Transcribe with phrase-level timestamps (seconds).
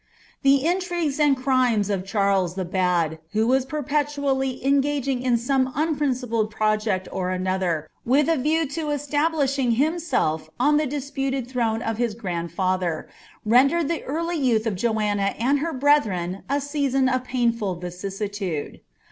[0.41, 6.49] The intrigues and crimes of Charles the Bad, who was perpetually engaging in some unprincipled
[6.49, 11.97] project or other, with a view to esta blishing himself on the disputed throne of
[11.97, 13.09] his grandfather,'
[13.45, 18.81] rendered the early youth of Joanna and her brethren a season of painful vicissi tode.